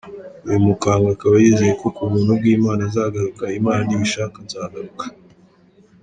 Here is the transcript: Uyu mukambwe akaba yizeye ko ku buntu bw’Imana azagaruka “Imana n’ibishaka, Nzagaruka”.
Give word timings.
Uyu 0.47 0.59
mukambwe 0.65 1.09
akaba 1.15 1.35
yizeye 1.43 1.73
ko 1.81 1.87
ku 1.95 2.01
buntu 2.11 2.31
bw’Imana 2.39 2.81
azagaruka 2.89 3.43
“Imana 3.59 3.81
n’ibishaka, 3.85 4.37
Nzagaruka”. 4.45 5.03